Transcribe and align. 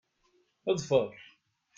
Ḍfeṛ! 0.75 1.09